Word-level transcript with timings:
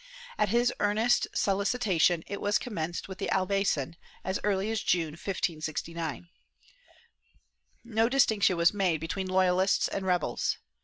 ^ 0.01 0.03
At 0.39 0.49
his 0.49 0.73
earnest 0.79 1.27
soli 1.31 1.63
citation 1.63 2.23
it 2.25 2.41
was 2.41 2.57
commenced 2.57 3.07
with 3.07 3.19
the 3.19 3.29
Albaycin, 3.31 3.97
as 4.23 4.39
early 4.43 4.71
as 4.71 4.81
June, 4.81 5.11
1569. 5.11 6.27
No 7.83 8.09
distinction 8.09 8.57
was 8.57 8.73
made 8.73 8.99
between 8.99 9.27
loyalists 9.27 9.87
and 9.87 10.03
rebels. 10.03 10.57